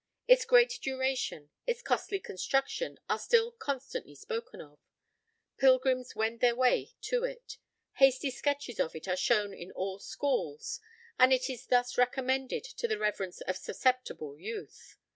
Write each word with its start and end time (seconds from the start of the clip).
Its 0.27 0.45
great 0.45 0.79
duration, 0.81 1.51
its 1.67 1.83
costly 1.83 2.19
construction, 2.19 2.97
are 3.07 3.19
still 3.19 3.51
constantly 3.51 4.15
spoken 4.15 4.59
of. 4.59 4.79
Pilgrims 5.59 6.15
wend 6.15 6.39
their 6.39 6.55
way 6.55 6.93
to 7.01 7.23
it; 7.23 7.59
hasty 7.97 8.31
sketches 8.31 8.79
of 8.79 8.95
it 8.95 9.07
are 9.07 9.15
shown 9.15 9.53
in 9.53 9.71
all 9.73 9.99
schools, 9.99 10.79
and 11.19 11.31
it 11.31 11.51
is 11.51 11.67
thus 11.67 11.99
recommended 11.99 12.63
to 12.63 12.87
the 12.87 12.97
reverence 12.97 13.41
of 13.41 13.57
susceptible 13.57 14.39
youth. 14.39 14.97